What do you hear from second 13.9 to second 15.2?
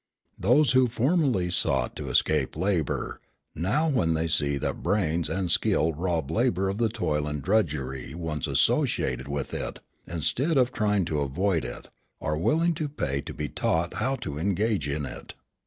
how to engage in